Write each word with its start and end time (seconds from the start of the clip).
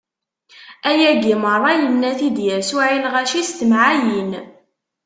Ayagi 0.89 1.35
meṛṛa, 1.43 1.71
inna-t-id 1.87 2.37
Yasuɛ 2.47 2.85
i 2.95 2.97
lɣaci 3.05 3.41
s 3.47 3.49
temɛayin. 3.57 4.31